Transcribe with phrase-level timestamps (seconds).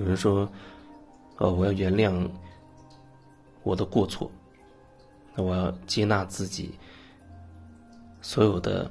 [0.00, 0.50] 有人说，
[1.36, 2.26] 呃，我要原谅
[3.62, 4.30] 我的过错，
[5.34, 6.74] 那我要接纳自己
[8.22, 8.90] 所有的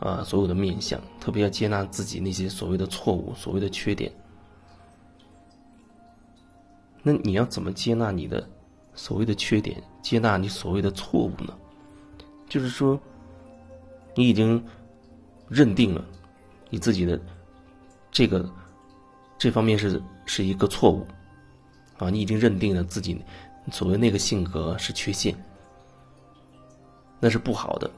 [0.00, 4.10] 啊所有的面相，特别要接纳自己那些所谓的错误、所谓的缺点。
[7.02, 8.48] 那你要怎么接纳你的
[8.94, 11.54] 所谓的缺点，接纳你所谓的错误呢？
[12.48, 12.98] 就是说，
[14.14, 14.64] 你已经
[15.46, 16.02] 认定了
[16.70, 17.20] 你自己的
[18.10, 18.50] 这个
[19.36, 21.04] 这方面是是一个错误
[21.98, 23.20] 啊，你已经认定了自己
[23.72, 25.34] 所谓那个性格是缺陷，
[27.18, 27.90] 那是不好的。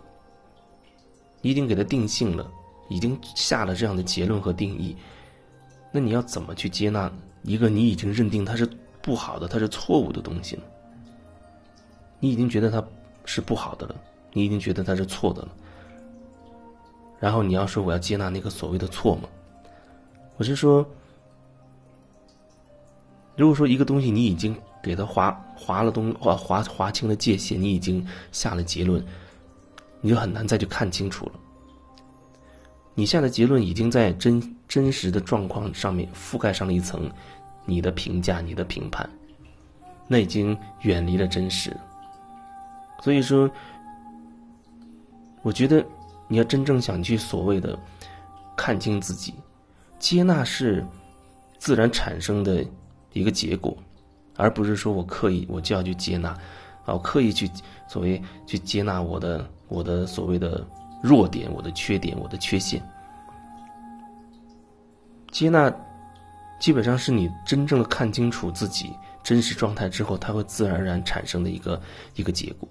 [1.43, 2.51] 你已经给他定性了，
[2.89, 4.97] 已经下了这样的结论和定义，
[5.93, 7.13] 那你要怎么去接纳
[7.43, 8.67] 一个你已经认定它是？
[9.03, 10.63] 不好的，它是错误的东西呢。
[12.19, 12.87] 你已经觉得它
[13.25, 13.97] 是不好的了，
[14.35, 15.49] 你已经觉得它是错的了。
[17.19, 19.23] 然后你要说我要接纳那个所谓的错吗？
[20.37, 20.87] 我是说，
[23.41, 29.03] 如果说一个东西你已经给它划划了东划划划清了界限，你已经下了结论，
[30.03, 31.33] 你就很难再去看清楚了。
[32.95, 37.11] 你下的结论已经在真真实的状况上面覆盖上了一层。
[37.65, 39.09] 你的评价，你的评判，
[40.07, 41.75] 那已经远离了真实。
[43.01, 43.49] 所以说，
[45.41, 45.83] 我觉得
[46.29, 47.79] 你要真正想去所谓的
[48.57, 49.33] 看清自己，
[49.99, 50.85] 接纳是
[51.59, 52.65] 自然产生的
[53.13, 53.77] 一个结果，
[54.37, 56.31] 而不是说我刻意我就要去接纳，
[56.85, 57.51] 啊，我刻意去
[57.89, 60.67] 所谓去接纳我的我的所谓的
[61.03, 62.83] 弱点、我的缺点、我的缺陷，
[65.31, 65.73] 接纳。
[66.61, 71.81] 基本上是你真正的看清楚自己真实状态之后，它会自然而然产生的一个
[72.17, 72.69] 一个结果。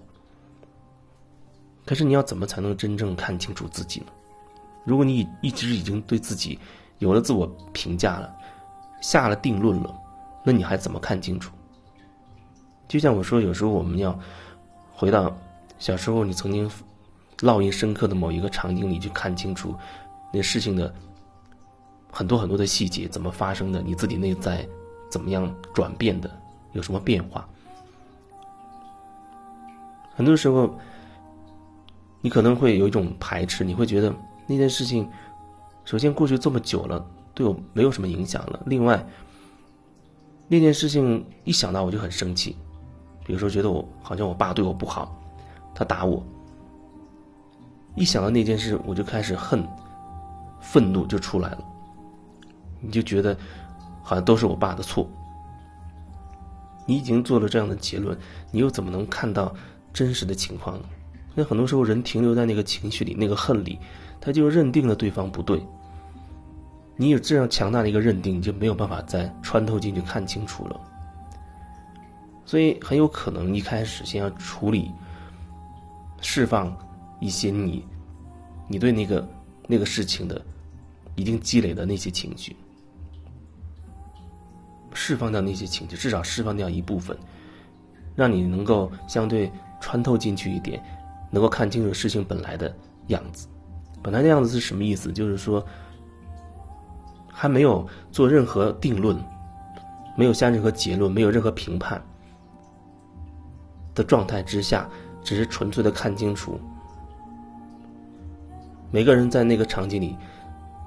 [1.84, 4.06] 可是你要怎么才能真正看清楚自己呢？
[4.84, 6.56] 如果你一直已经对自己
[7.00, 8.32] 有了自我评价了，
[9.00, 9.92] 下了定论了，
[10.42, 11.52] 那你还怎么看清楚？
[12.88, 14.18] 就像我说，有时候我们要
[14.92, 15.36] 回到
[15.78, 16.70] 小时候你曾经
[17.38, 19.74] 烙印深刻的某一个场景里去看清楚
[20.32, 20.92] 那事情的。
[22.12, 23.80] 很多很多的细节怎么发生的？
[23.80, 24.68] 你自己内在
[25.08, 26.28] 怎么样转变的？
[26.72, 27.48] 有什么变化？
[30.16, 30.76] 很多时候，
[32.20, 34.12] 你可能会有一种排斥，你会觉得
[34.48, 35.08] 那件事情，
[35.84, 38.60] 首先过去这么久了，对我没有什么影响了。
[38.66, 39.06] 另外，
[40.52, 42.56] 那件事情一想到我就很生气，
[43.24, 45.16] 比如说觉得我好像我爸对我不好，
[45.72, 46.20] 他打我，
[47.94, 49.64] 一想到那件事我就开始恨，
[50.60, 51.64] 愤怒就出来了。
[52.80, 53.36] 你就觉得，
[54.02, 55.08] 好像都是我爸的错。
[56.84, 58.18] 你已经做了这样的结论，
[58.50, 59.54] 你又怎么能看到
[59.92, 60.84] 真实的情况呢？
[61.32, 63.78] 那很多时候，人停留在那个情绪里、那个恨里，
[64.20, 65.64] 他就认定了对方不对。
[67.00, 70.78] 你有这样强大的一个认定，你就没有办法再穿透进去看清楚了。
[72.44, 74.92] 所以，很有可能一开始先要处理、
[76.20, 76.76] 释放
[77.18, 77.82] 一些你、
[78.68, 79.26] 你对那个
[79.66, 80.44] 那个事情的
[81.16, 82.54] 已经积累的那些情绪。
[84.92, 87.16] 释放掉那些情绪，至少释放掉一部分，
[88.14, 89.50] 让你能够相对
[89.80, 90.78] 穿透进去一点，
[91.30, 92.70] 能够看清楚事情本来的
[93.06, 93.48] 样子。
[94.02, 95.10] 本来的样子是什么意思？
[95.10, 95.64] 就是说，
[97.40, 99.16] 还没有做任何定论，
[100.14, 101.98] 没有下任何结论，没有任何评判
[103.94, 104.86] 的状态之下，
[105.24, 106.60] 只是纯粹的看清楚
[108.90, 110.14] 每个人在那个场景里。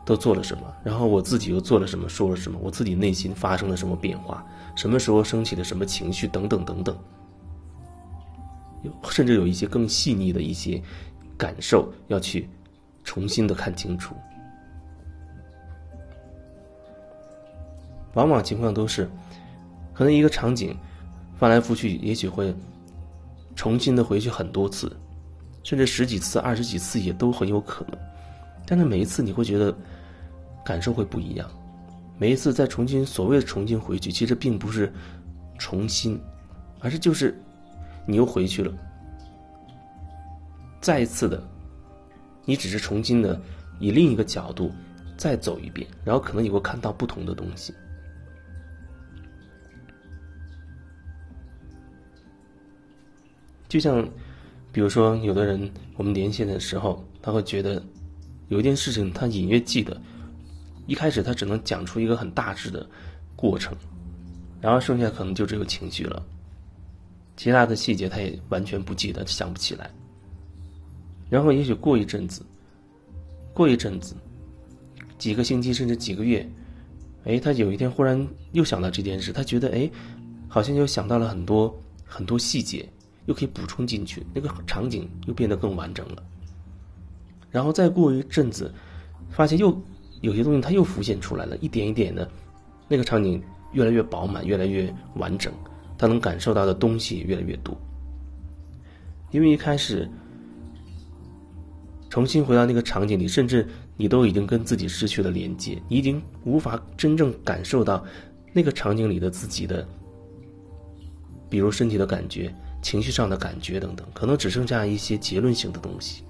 [0.05, 0.63] 都做了什么？
[0.83, 2.09] 然后我自己又做了什么？
[2.09, 2.59] 说了什么？
[2.61, 4.45] 我自己内心发生了什么变化？
[4.75, 6.27] 什么时候升起了什么情绪？
[6.27, 6.93] 等等等等，
[8.81, 10.79] 有甚至有一些更细腻的一些
[11.37, 12.49] 感受要去
[13.05, 14.13] 重新的看清楚。
[18.13, 19.09] 往往情况都是，
[19.93, 20.77] 可能一个场景
[21.37, 22.53] 翻来覆去，也许会
[23.55, 24.95] 重新的回去很多次，
[25.63, 27.97] 甚至十几次、二十几次也都很有可能。
[28.65, 29.75] 但是每一次你会觉得。
[30.65, 31.45] 感受会不一样。
[32.17, 34.89] 每一次再重新所谓的重新回去，其实并不是
[35.57, 36.17] 重新，
[36.79, 37.37] 而是就是
[38.05, 38.71] 你又回去了，
[40.79, 41.43] 再一次的，
[42.45, 43.37] 你只是重新的
[43.77, 44.71] 以另一个角度
[45.17, 47.73] 再走一遍，然后可能你会看到不同的东西。
[53.73, 54.07] 就像
[54.71, 55.67] 比如说，有的人
[55.97, 57.83] 我们连线的时候，他会觉得
[58.49, 59.99] 有一件事情，他隐约记得。
[60.85, 62.87] 一开始他只能讲出一个很大致的
[63.35, 63.75] 过程，
[64.61, 66.23] 然后剩下可能就只有情绪了，
[67.35, 69.89] 其他的细节他也完全不记得，想不起来。
[71.27, 72.45] 然后也许过一阵子，
[73.55, 74.13] 过一阵子，
[75.17, 76.47] 几个星期甚至几个月，
[77.23, 79.89] 哎，他有一天忽然又想到这件事，他觉得哎，
[80.47, 81.75] 好像又想到了很多
[82.05, 82.87] 很多细节，
[83.25, 86.23] 又可以补充进去，那个场景又变得更完整了。
[87.51, 88.73] 然后再过一阵子，
[89.29, 89.79] 发现又
[90.21, 92.29] 有些东西它又浮现出来了，一点一点的，
[92.87, 93.41] 那个场景
[93.71, 95.51] 越来越饱满，越来越完整，
[95.97, 97.77] 他能感受到的东西也越来越多。
[99.31, 100.09] 因为一开始
[102.09, 103.67] 重新回到那个场景里，甚至。
[103.95, 108.03] 你都已经跟自己失去了连接，你已经无法真正感受到
[108.51, 109.87] 那个场景里的自己的，
[111.47, 112.51] 比如身体的感觉、
[112.83, 116.23] 情绪上的感觉等等，可能只剩下一些结论性的东西，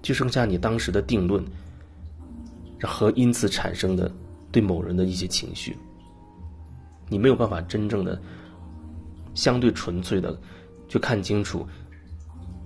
[0.00, 1.44] 就剩下你当时的定论
[2.82, 4.10] 和因此产生的
[4.50, 5.76] 对某人的一些情绪，
[7.08, 8.18] 你没有办法真正的、
[9.34, 10.38] 相对纯粹的
[10.88, 11.66] 去看清楚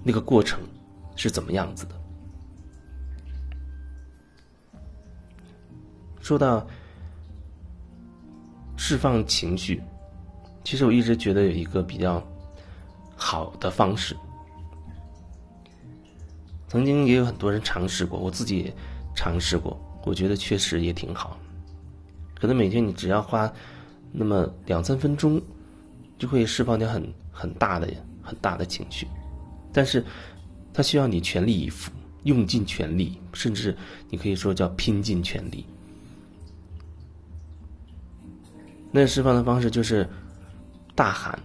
[0.04, 0.60] 那个过程
[1.16, 2.00] 是怎么样子的。
[6.20, 6.64] 说到
[8.76, 9.82] 释放情绪，
[10.62, 12.22] 其实我一直觉得有一个比较
[13.22, 14.16] 好的方式。
[16.66, 18.74] 曾经也有很多人尝试过，我自己也
[19.14, 21.38] 尝试过，我觉得确实也挺好。
[22.34, 23.50] 可能每天你只要花
[24.10, 25.40] 那么两三分钟，
[26.18, 27.88] 就会释放掉很很大的
[28.20, 29.06] 很大的情绪，
[29.72, 30.04] 但是
[30.74, 31.92] 它需要你全力以赴，
[32.24, 33.76] 用尽全力，甚至
[34.10, 35.64] 你可以说叫拼尽全力。
[38.90, 40.08] 那释放的方式就是
[40.94, 41.38] 大喊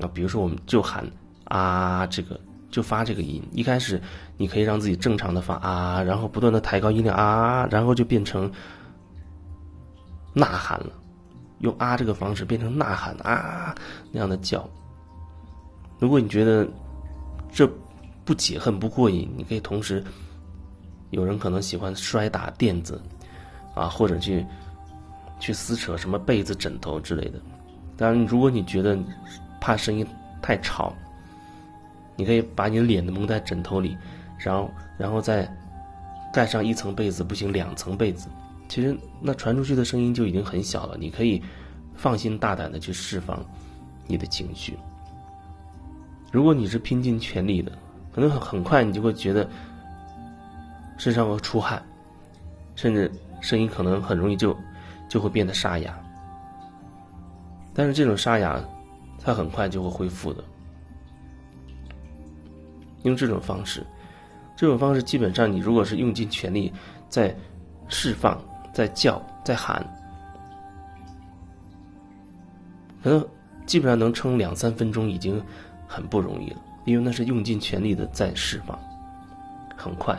[0.00, 1.04] 啊，比如说我们就喊
[1.44, 2.38] 啊，这个
[2.70, 3.42] 就发这个音。
[3.52, 4.00] 一开始
[4.36, 8.50] 你可以让自己正常的发啊，然后不断的抬高音量啊，然后就变成
[10.32, 10.92] 呐喊了，
[11.60, 13.74] 用啊这个方式变成呐喊啊
[14.10, 14.68] 那样的叫。
[15.98, 16.68] 如果你觉得
[17.52, 17.68] 这
[18.24, 20.02] 不解恨不过瘾，你可以同时，
[21.10, 23.00] 有人可能喜欢摔打垫子
[23.74, 24.44] 啊，或者去。
[25.40, 27.40] 去撕扯什么被子、枕头之类的。
[27.98, 28.96] 当然，如果你觉得
[29.64, 30.06] 怕声音
[30.42, 30.92] 太吵，
[32.16, 33.96] 你可以把你脸蒙在枕头里，
[34.36, 35.50] 然后，然后再
[36.34, 38.28] 盖上一层被子，不行，两层被子。
[38.68, 40.98] 其实那传出去的声音就已经很小了。
[40.98, 41.42] 你可以
[41.94, 43.42] 放心大胆的去释放
[44.06, 44.78] 你的情绪。
[46.30, 47.72] 如果你是拼尽全力的，
[48.14, 49.48] 可能很很快你就会觉得
[50.98, 51.82] 身上会出汗，
[52.74, 54.54] 甚至声音可能很容易就。
[55.06, 55.94] 就会变得沙哑，
[57.72, 58.58] 但是这种沙哑，
[59.24, 60.44] 它很快就会恢复的。
[63.02, 63.84] 用这种方式，
[64.54, 66.72] 这种方式基本上，你如果是用尽全力
[67.08, 67.34] 在
[67.88, 68.40] 释放、
[68.72, 69.84] 在叫、在喊，
[73.02, 73.26] 可能
[73.66, 75.42] 基本上能撑两三分钟，已经
[75.86, 78.78] 很不容易了，因为那是用尽全力的在释放，
[79.76, 80.18] 很快。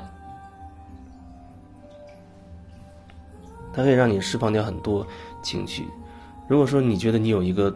[3.73, 5.05] 它可以让你释放掉很多
[5.41, 5.85] 情绪。
[6.47, 7.75] 如果说你觉得你有一个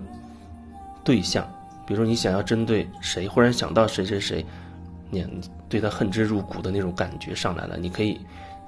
[1.04, 1.46] 对象，
[1.88, 4.46] 比如说你想要针对谁，忽然想到谁谁谁，
[5.10, 5.26] 你
[5.68, 8.20] 对他恨之入骨的那种感觉上来了，你可以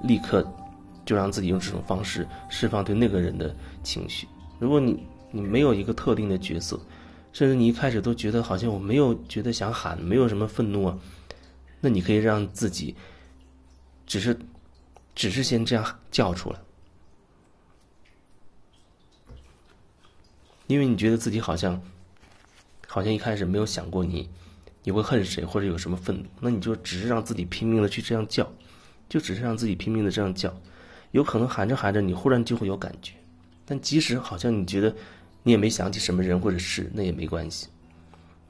[0.02, 0.46] 立刻
[1.04, 4.26] 就让自己用这种方式释放对那个人的情绪。
[4.58, 6.80] 如果你你没有一个特定的角色，
[7.32, 10.98] 甚至你一开始都觉得好像我没有觉得想喊，没有什么愤怒啊，
[11.80, 12.94] 那你可以让自己
[14.06, 14.38] 只是
[15.14, 16.58] 只是先这样叫出来。
[20.68, 21.82] 因为你觉得自己好像，
[22.92, 24.28] 好像一开始没有想过你，
[24.84, 28.46] 你会恨谁或者有什么愤怒，那你就只是让自己拼命的去这样叫，
[29.08, 30.52] 就只是让自己拼命的这样叫，
[31.12, 33.14] 有可能喊着喊着你忽然就会有感觉，
[33.64, 34.94] 但即使好像你觉得
[35.42, 37.66] 你也没想起什么人或者事，那也没关系，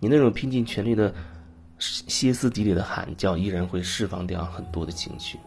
[0.00, 1.14] 你那种拼尽全力的
[1.78, 5.38] 歇斯底里的喊叫，依然会释放掉很多的情绪，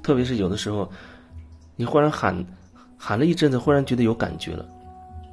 [0.00, 0.88] 特别是有的时候，
[1.74, 2.46] 你忽然喊。
[2.98, 4.66] 喊了一阵子，忽然觉得有感觉了。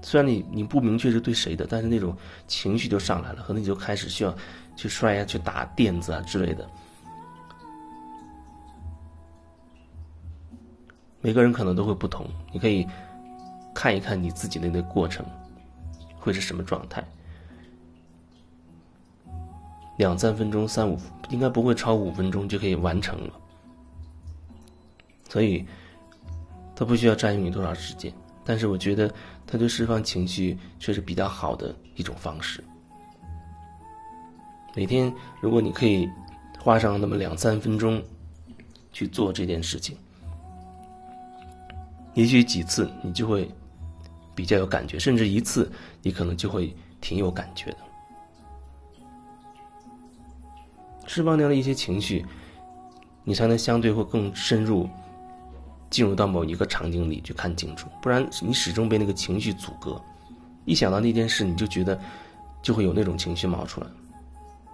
[0.03, 4.35] 虽然你你不明确是对谁的，但是那种情绪就上来了，可能你就开始需要
[4.75, 6.69] 去摔呀、去打垫子啊之类的。
[11.21, 12.85] 每个人可能都会不同，你可以
[13.73, 15.25] 看一看你自己的那个过程
[16.19, 17.03] 会是什么状态。
[19.97, 23.33] 两三分钟、三五，应该不会超五分钟就可以完成了。
[25.29, 25.65] 所以。
[26.75, 28.11] 它不需要占用你多少时间，
[28.43, 29.07] 但是我觉得
[29.45, 32.63] 它对释放情绪却是比较好的一种方式。
[34.75, 36.09] 每天，如果你可以
[36.59, 38.01] 花上那么两三分钟
[38.91, 39.95] 去做这件事情，
[42.15, 43.47] 也许几次你就会
[44.33, 45.71] 比较有感觉，甚至一次
[46.01, 47.77] 你可能就会挺有感觉的。
[51.05, 52.25] 释放掉了一些情绪，
[53.23, 54.89] 你才能相对会更深入。
[55.93, 60.01] 进入到某一个场景里去看清楚，不然你始终被那个情绪阻隔。
[60.65, 61.99] 一想到那件事，你就觉得
[62.63, 63.87] 就会有那种情绪冒出来，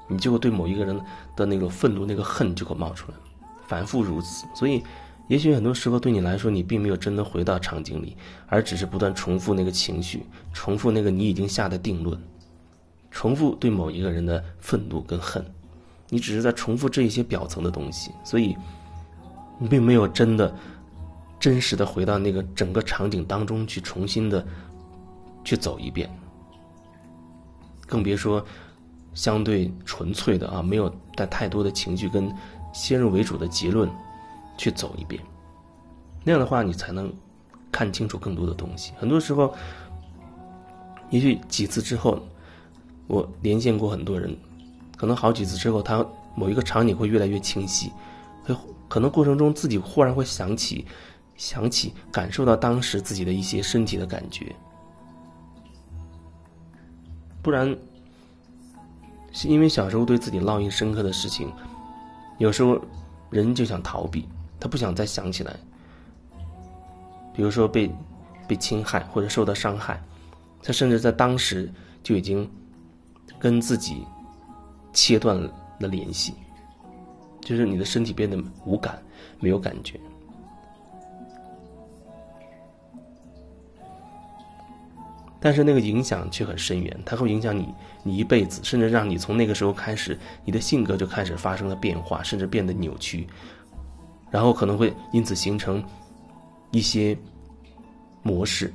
[0.08, 0.98] 你就会对某一个人
[1.36, 3.18] 的那个愤怒、那个恨就会冒出来，
[3.68, 4.46] 反复如此。
[4.56, 4.82] 所以，
[5.28, 8.16] 也许很多时候对你来说，你并没有真的回到场景里，
[8.48, 10.24] 而只是不断重复那个情绪，
[10.54, 12.18] 重复那个你已经下的定论，
[13.12, 15.46] 重复对某一个人的愤怒跟恨，
[16.08, 18.56] 你只是在重复这一些表层的东西，所以
[19.60, 20.56] 你并没有真的、
[21.40, 24.46] 真实的回到那个整个场景当中去重新的。
[25.42, 26.08] 去走一遍，
[27.88, 28.46] 更别说
[29.14, 32.32] 相对纯粹的啊，没有带太多的情绪跟
[32.74, 33.90] 先入为主的结论
[34.58, 35.20] 去走一遍。
[36.26, 37.12] 那样的话，你才能
[37.72, 38.92] 看清楚更多的东西。
[39.00, 39.52] 很多时候，
[41.10, 42.20] 也许几次之后，
[43.08, 44.38] 我连线过很多人，
[44.98, 46.06] 可能好几次之后，他
[46.36, 47.92] 某一个场景会越来越清晰，
[48.44, 48.54] 会
[48.90, 50.86] 可能过程中自己忽然会想起，
[51.40, 54.54] 想起感受到当时自己的一些身体的感觉。
[57.42, 57.74] 不然，
[59.32, 61.50] 是因为小时候对自己烙印深刻的事情，
[62.40, 62.78] 有时候
[63.30, 64.28] 人就想逃避，
[64.60, 65.56] 他不想再想起来。
[67.34, 67.90] 比如说被
[68.46, 70.04] 被侵害或者受到伤害，
[70.62, 71.72] 他甚至在当时
[72.04, 72.48] 就已经
[73.40, 74.06] 跟自己
[74.92, 75.40] 切断
[75.80, 76.34] 了联系，
[77.40, 79.02] 就是你的身体变得无感，
[79.40, 79.98] 没有感觉。
[85.42, 93.26] 但是那个影响却很深远，它会影响你，你一辈子，甚至让你从那个时候开始，你的性格就开始发生了变化，甚至变得扭曲，
[94.30, 95.82] 然后可能会因此形成
[96.72, 97.18] 一些
[98.22, 98.74] 模式，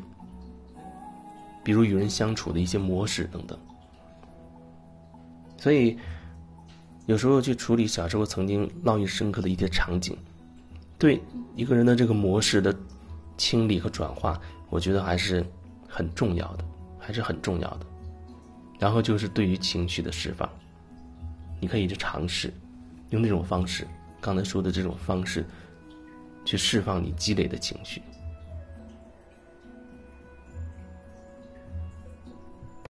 [1.63, 3.59] 比如与人相处的一些模式等等。
[5.59, 5.99] 所以，
[7.05, 10.17] 有时候去处理小时候曾经烙印深刻的一些场景，
[10.99, 11.21] 对
[11.55, 12.75] 一个人的这个模式的
[13.37, 14.41] 清理和转化，
[14.71, 15.45] 我觉得还是。
[15.95, 16.65] 很重要的，
[16.99, 17.87] 还是很重要的。
[18.81, 20.51] 然后就是对于情绪的释放，
[21.61, 22.53] 你可以去尝试，
[23.11, 23.87] 用那种方式，
[24.21, 25.47] 刚才说的这种方式，
[26.45, 28.03] 去释放你积累的情绪。